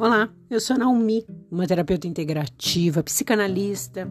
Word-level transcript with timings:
Olá, 0.00 0.32
eu 0.48 0.60
sou 0.60 0.76
a 0.76 0.78
Naomi, 0.78 1.26
uma 1.50 1.66
terapeuta 1.66 2.06
integrativa, 2.06 3.02
psicanalista, 3.02 4.08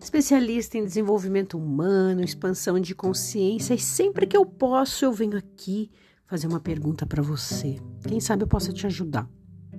especialista 0.00 0.78
em 0.78 0.84
desenvolvimento 0.84 1.58
humano, 1.58 2.22
expansão 2.22 2.78
de 2.78 2.94
consciência 2.94 3.74
e 3.74 3.78
sempre 3.80 4.24
que 4.24 4.36
eu 4.36 4.46
posso 4.46 5.04
eu 5.04 5.12
venho 5.12 5.36
aqui 5.36 5.90
fazer 6.28 6.46
uma 6.46 6.60
pergunta 6.60 7.04
para 7.06 7.20
você. 7.24 7.80
Quem 8.06 8.20
sabe 8.20 8.44
eu 8.44 8.46
possa 8.46 8.72
te 8.72 8.86
ajudar. 8.86 9.28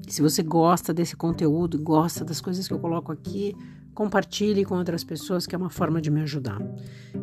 E 0.05 0.11
se 0.11 0.21
você 0.21 0.43
gosta 0.43 0.93
desse 0.93 1.15
conteúdo, 1.15 1.81
gosta 1.81 2.25
das 2.25 2.41
coisas 2.41 2.67
que 2.67 2.73
eu 2.73 2.79
coloco 2.79 3.09
aqui, 3.09 3.55
compartilhe 3.93 4.65
com 4.65 4.75
outras 4.75 5.01
pessoas, 5.01 5.47
que 5.47 5.55
é 5.55 5.57
uma 5.57 5.69
forma 5.69 6.01
de 6.01 6.11
me 6.11 6.19
ajudar. 6.23 6.59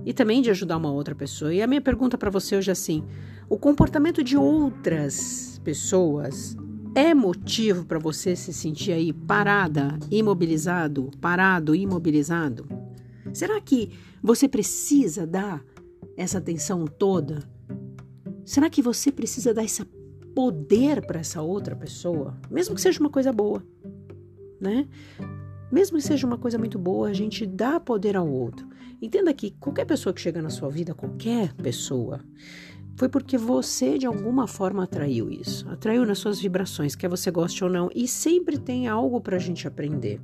E 0.07 0.15
também 0.15 0.41
de 0.41 0.51
ajudar 0.51 0.79
uma 0.79 0.91
outra 0.91 1.15
pessoa. 1.15 1.53
E 1.53 1.61
a 1.61 1.67
minha 1.67 1.83
pergunta 1.83 2.17
para 2.17 2.31
você 2.31 2.57
hoje 2.57 2.71
é 2.71 2.73
assim: 2.73 3.05
o 3.51 3.59
comportamento 3.59 4.25
de 4.25 4.35
outras 4.35 5.61
pessoas 5.63 6.57
é 6.95 7.15
motivo 7.15 7.85
para 7.85 7.99
você 7.99 8.35
se 8.35 8.53
sentir 8.53 8.93
aí 8.93 9.13
parada, 9.13 9.99
imobilizado, 10.11 11.11
parado, 11.21 11.75
imobilizado? 11.75 12.67
Será 13.33 13.61
que 13.61 13.91
você 14.23 14.49
precisa 14.49 15.27
dar 15.27 15.65
essa 16.17 16.39
atenção 16.39 16.87
toda? 16.87 17.49
Será 18.45 18.71
que 18.71 18.83
você 18.83 19.13
precisa 19.13 19.53
dar 19.53 19.65
esse 19.65 19.85
poder 20.35 21.05
para 21.07 21.21
essa 21.21 21.43
outra 21.43 21.77
pessoa, 21.77 22.39
mesmo 22.51 22.75
que 22.75 22.81
seja 22.81 23.01
uma 23.01 23.11
coisa 23.11 23.33
boa, 23.33 23.63
né? 24.61 24.87
Mesmo 25.71 25.99
que 25.99 26.05
seja 26.05 26.27
uma 26.27 26.39
coisa 26.39 26.59
muito 26.59 26.79
boa, 26.79 27.09
a 27.09 27.13
gente 27.13 27.45
dá 27.45 27.79
poder 27.79 28.17
ao 28.17 28.29
outro. 28.29 28.67
Entenda 29.01 29.33
que 29.35 29.51
qualquer 29.53 29.85
pessoa 29.85 30.13
que 30.13 30.21
chega 30.21 30.43
na 30.43 30.51
sua 30.51 30.69
vida, 30.69 30.95
qualquer 30.95 31.53
pessoa, 31.55 32.21
foi 32.97 33.09
porque 33.09 33.39
você 33.39 33.97
de 33.97 34.07
alguma 34.07 34.49
forma 34.49 34.83
atraiu 34.83 35.31
isso, 35.31 35.69
atraiu 35.69 36.05
nas 36.05 36.19
suas 36.19 36.41
vibrações, 36.41 36.97
quer 36.97 37.09
você 37.09 37.31
goste 37.31 37.63
ou 37.63 37.71
não, 37.71 37.89
e 37.95 38.09
sempre 38.09 38.59
tem 38.59 38.89
algo 38.89 39.21
para 39.21 39.37
a 39.37 39.39
gente 39.39 39.69
aprender, 39.69 40.21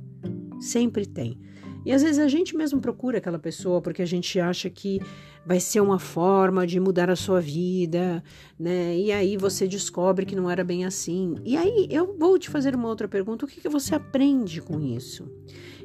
sempre 0.59 1.05
tem. 1.05 1.39
E 1.85 1.91
às 1.91 2.01
vezes 2.01 2.19
a 2.19 2.27
gente 2.27 2.57
mesmo 2.57 2.81
procura 2.81 3.19
aquela 3.19 3.39
pessoa 3.39 3.79
porque 3.79 4.01
a 4.01 4.07
gente 4.07 4.39
acha 4.39 4.69
que 4.69 4.99
vai 5.45 5.59
ser 5.59 5.79
uma 5.79 5.99
forma 5.99 6.65
de 6.65 6.79
mudar 6.79 7.09
a 7.09 7.15
sua 7.15 7.39
vida, 7.39 8.23
né? 8.59 8.97
E 8.97 9.11
aí 9.11 9.37
você 9.37 9.67
descobre 9.67 10.25
que 10.25 10.35
não 10.35 10.49
era 10.49 10.63
bem 10.63 10.85
assim. 10.85 11.35
E 11.43 11.55
aí 11.55 11.87
eu 11.89 12.15
vou 12.17 12.39
te 12.39 12.49
fazer 12.49 12.75
uma 12.75 12.87
outra 12.87 13.07
pergunta: 13.07 13.45
o 13.45 13.47
que, 13.47 13.61
que 13.61 13.69
você 13.69 13.93
aprende 13.95 14.61
com 14.61 14.79
isso? 14.79 15.29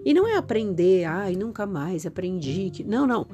E 0.05 0.14
não 0.14 0.27
é 0.27 0.36
aprender, 0.36 1.05
ai, 1.05 1.36
nunca 1.36 1.67
mais 1.67 2.06
aprendi. 2.06 2.70
Que... 2.70 2.83
Não, 2.84 3.06
não. 3.06 3.27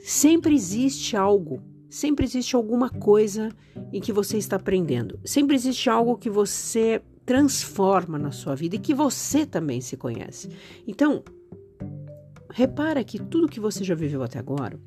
Sempre 0.00 0.54
existe 0.54 1.16
algo 1.16 1.62
sempre 1.92 2.24
existe 2.24 2.56
alguma 2.56 2.88
coisa 2.88 3.50
em 3.92 4.00
que 4.00 4.14
você 4.14 4.38
está 4.38 4.56
aprendendo. 4.56 5.20
Sempre 5.26 5.54
existe 5.54 5.90
algo 5.90 6.16
que 6.16 6.30
você 6.30 7.02
transforma 7.26 8.18
na 8.18 8.32
sua 8.32 8.54
vida 8.54 8.76
e 8.76 8.78
que 8.78 8.94
você 8.94 9.44
também 9.44 9.80
se 9.82 9.94
conhece. 9.94 10.48
Então, 10.86 11.22
repara 12.50 13.04
que 13.04 13.18
tudo 13.18 13.46
que 13.46 13.60
você 13.60 13.84
já 13.84 13.94
viveu 13.94 14.22
até 14.22 14.38
agora, 14.38 14.80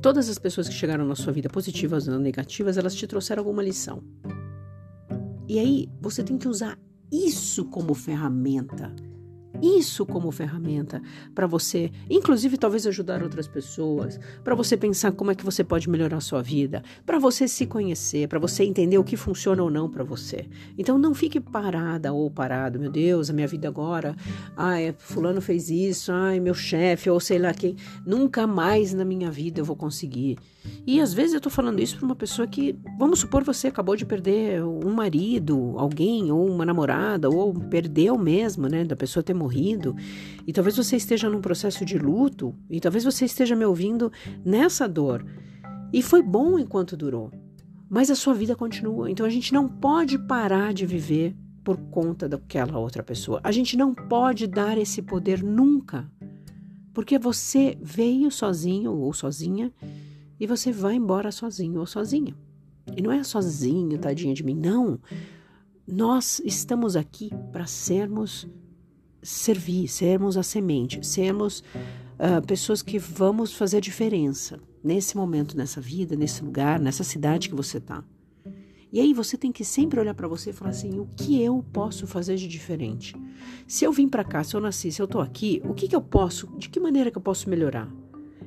todas 0.00 0.28
as 0.28 0.38
pessoas 0.38 0.68
que 0.68 0.74
chegaram 0.74 1.06
na 1.06 1.14
sua 1.14 1.32
vida, 1.32 1.48
positivas 1.48 2.08
ou 2.08 2.18
negativas, 2.18 2.76
elas 2.76 2.94
te 2.94 3.06
trouxeram 3.06 3.40
alguma 3.40 3.62
lição. 3.62 4.02
E 5.48 5.58
aí, 5.58 5.88
você 6.00 6.22
tem 6.22 6.36
que 6.36 6.48
usar 6.48 6.78
isso 7.10 7.64
como 7.66 7.94
ferramenta 7.94 8.94
isso 9.62 10.06
como 10.06 10.30
ferramenta 10.30 11.02
para 11.34 11.46
você, 11.46 11.90
inclusive 12.08 12.56
talvez 12.56 12.86
ajudar 12.86 13.22
outras 13.22 13.46
pessoas, 13.46 14.18
para 14.42 14.54
você 14.54 14.76
pensar 14.76 15.12
como 15.12 15.30
é 15.30 15.34
que 15.34 15.44
você 15.44 15.64
pode 15.64 15.88
melhorar 15.88 16.18
a 16.18 16.20
sua 16.20 16.42
vida, 16.42 16.82
para 17.04 17.18
você 17.18 17.48
se 17.48 17.66
conhecer, 17.66 18.28
para 18.28 18.38
você 18.38 18.64
entender 18.64 18.98
o 18.98 19.04
que 19.04 19.16
funciona 19.16 19.62
ou 19.62 19.70
não 19.70 19.88
para 19.88 20.04
você. 20.04 20.46
Então 20.76 20.98
não 20.98 21.14
fique 21.14 21.40
parada 21.40 22.12
ou 22.12 22.30
parado, 22.30 22.78
meu 22.78 22.90
Deus, 22.90 23.30
a 23.30 23.32
minha 23.32 23.46
vida 23.46 23.68
agora, 23.68 24.14
ai, 24.56 24.94
fulano 24.98 25.40
fez 25.40 25.70
isso, 25.70 26.12
ai, 26.12 26.40
meu 26.40 26.54
chefe 26.54 27.10
ou 27.10 27.20
sei 27.20 27.38
lá 27.38 27.52
quem, 27.52 27.76
nunca 28.06 28.46
mais 28.46 28.92
na 28.92 29.04
minha 29.04 29.30
vida 29.30 29.60
eu 29.60 29.64
vou 29.64 29.76
conseguir. 29.76 30.38
E 30.86 31.00
às 31.00 31.12
vezes 31.12 31.34
eu 31.34 31.40
tô 31.40 31.50
falando 31.50 31.80
isso 31.80 31.96
para 31.96 32.06
uma 32.06 32.14
pessoa 32.14 32.46
que, 32.46 32.76
vamos 32.98 33.20
supor, 33.20 33.44
você 33.44 33.68
acabou 33.68 33.96
de 33.96 34.04
perder 34.04 34.62
um 34.64 34.92
marido, 34.92 35.74
alguém, 35.76 36.30
ou 36.30 36.46
uma 36.46 36.64
namorada, 36.64 37.28
ou 37.28 37.52
perdeu 37.54 38.18
mesmo, 38.18 38.68
né, 38.68 38.84
da 38.84 38.96
pessoa 38.96 39.22
ter 39.22 39.34
morrido, 39.48 39.96
e 40.46 40.52
talvez 40.52 40.76
você 40.76 40.96
esteja 40.96 41.30
num 41.30 41.40
processo 41.40 41.84
de 41.84 41.98
luto, 41.98 42.54
e 42.68 42.78
talvez 42.80 43.04
você 43.04 43.24
esteja 43.24 43.56
me 43.56 43.64
ouvindo 43.64 44.12
nessa 44.44 44.86
dor. 44.86 45.24
E 45.90 46.02
foi 46.02 46.22
bom 46.22 46.58
enquanto 46.58 46.96
durou, 46.96 47.32
mas 47.88 48.10
a 48.10 48.14
sua 48.14 48.34
vida 48.34 48.54
continua. 48.54 49.10
Então 49.10 49.24
a 49.24 49.30
gente 49.30 49.54
não 49.54 49.66
pode 49.66 50.18
parar 50.18 50.74
de 50.74 50.84
viver 50.84 51.34
por 51.64 51.78
conta 51.90 52.28
daquela 52.28 52.78
outra 52.78 53.02
pessoa. 53.02 53.40
A 53.42 53.50
gente 53.50 53.76
não 53.76 53.94
pode 53.94 54.46
dar 54.46 54.76
esse 54.76 55.00
poder 55.00 55.42
nunca. 55.42 56.10
Porque 56.92 57.18
você 57.18 57.78
veio 57.80 58.30
sozinho 58.30 58.92
ou 58.92 59.12
sozinha 59.12 59.72
e 60.38 60.46
você 60.46 60.72
vai 60.72 60.96
embora 60.96 61.30
sozinho 61.30 61.80
ou 61.80 61.86
sozinha. 61.86 62.34
E 62.96 63.00
não 63.00 63.12
é 63.12 63.22
sozinho, 63.22 63.98
tadinha 63.98 64.34
de 64.34 64.42
mim, 64.42 64.54
não. 64.54 64.98
Nós 65.86 66.40
estamos 66.44 66.96
aqui 66.96 67.30
para 67.52 67.66
sermos 67.66 68.46
servir, 69.28 69.88
sermos 69.88 70.36
a 70.36 70.42
semente, 70.42 71.06
sermos 71.06 71.62
uh, 72.18 72.44
pessoas 72.46 72.82
que 72.82 72.98
vamos 72.98 73.52
fazer 73.52 73.80
diferença 73.80 74.58
nesse 74.82 75.16
momento, 75.16 75.56
nessa 75.56 75.80
vida, 75.80 76.16
nesse 76.16 76.42
lugar, 76.42 76.80
nessa 76.80 77.04
cidade 77.04 77.48
que 77.48 77.54
você 77.54 77.76
está. 77.76 78.02
E 78.90 79.00
aí 79.00 79.12
você 79.12 79.36
tem 79.36 79.52
que 79.52 79.66
sempre 79.66 80.00
olhar 80.00 80.14
para 80.14 80.26
você 80.26 80.48
e 80.48 80.52
falar 80.54 80.70
assim: 80.70 80.98
o 80.98 81.06
que 81.14 81.42
eu 81.42 81.62
posso 81.72 82.06
fazer 82.06 82.36
de 82.36 82.48
diferente? 82.48 83.14
Se 83.66 83.84
eu 83.84 83.92
vim 83.92 84.08
para 84.08 84.24
cá, 84.24 84.42
se 84.42 84.56
eu 84.56 84.60
nasci, 84.60 84.90
se 84.90 85.02
eu 85.02 85.04
estou 85.04 85.20
aqui, 85.20 85.60
o 85.64 85.74
que, 85.74 85.86
que 85.86 85.94
eu 85.94 86.00
posso, 86.00 86.46
de 86.56 86.70
que 86.70 86.80
maneira 86.80 87.10
que 87.10 87.18
eu 87.18 87.22
posso 87.22 87.50
melhorar? 87.50 87.86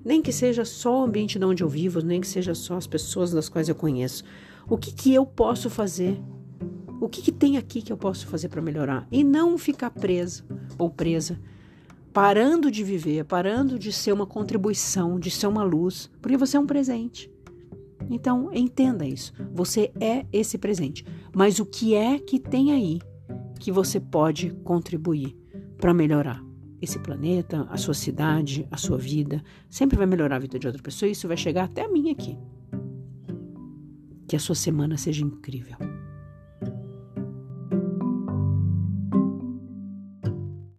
Nem 0.03 0.19
que 0.19 0.31
seja 0.31 0.65
só 0.65 1.01
o 1.01 1.03
ambiente 1.03 1.37
de 1.37 1.45
onde 1.45 1.63
eu 1.63 1.69
vivo, 1.69 2.01
nem 2.01 2.19
que 2.19 2.27
seja 2.27 2.55
só 2.55 2.75
as 2.75 2.87
pessoas 2.87 3.31
das 3.31 3.47
quais 3.47 3.69
eu 3.69 3.75
conheço. 3.75 4.23
O 4.67 4.79
que, 4.79 4.91
que 4.91 5.13
eu 5.13 5.27
posso 5.27 5.69
fazer 5.69 6.19
o 7.01 7.09
que, 7.09 7.19
que 7.19 7.31
tem 7.31 7.57
aqui 7.57 7.81
que 7.81 7.91
eu 7.91 7.97
posso 7.97 8.27
fazer 8.27 8.47
para 8.47 8.61
melhorar? 8.61 9.07
E 9.11 9.23
não 9.23 9.57
ficar 9.57 9.89
preso 9.89 10.45
ou 10.77 10.87
presa, 10.87 11.41
parando 12.13 12.69
de 12.69 12.83
viver, 12.83 13.25
parando 13.25 13.79
de 13.79 13.91
ser 13.91 14.13
uma 14.13 14.27
contribuição, 14.27 15.19
de 15.19 15.31
ser 15.31 15.47
uma 15.47 15.63
luz, 15.63 16.11
porque 16.21 16.37
você 16.37 16.57
é 16.57 16.59
um 16.59 16.67
presente. 16.67 17.29
Então, 18.07 18.51
entenda 18.53 19.03
isso. 19.03 19.33
Você 19.51 19.91
é 19.99 20.27
esse 20.31 20.59
presente. 20.59 21.03
Mas 21.33 21.59
o 21.59 21.65
que 21.65 21.95
é 21.95 22.19
que 22.19 22.37
tem 22.37 22.71
aí 22.71 22.99
que 23.59 23.71
você 23.71 23.99
pode 23.99 24.51
contribuir 24.63 25.35
para 25.79 25.95
melhorar? 25.95 26.43
Esse 26.79 26.99
planeta, 26.99 27.67
a 27.69 27.77
sua 27.77 27.95
cidade, 27.95 28.67
a 28.69 28.77
sua 28.77 28.97
vida, 28.97 29.43
sempre 29.67 29.97
vai 29.97 30.05
melhorar 30.05 30.35
a 30.35 30.39
vida 30.39 30.59
de 30.59 30.67
outra 30.67 30.81
pessoa 30.81 31.09
e 31.09 31.13
isso 31.13 31.27
vai 31.27 31.37
chegar 31.37 31.63
até 31.63 31.83
a 31.83 31.89
mim 31.89 32.11
aqui. 32.11 32.37
Que 34.27 34.35
a 34.35 34.39
sua 34.39 34.55
semana 34.55 34.97
seja 34.97 35.23
incrível. 35.23 35.90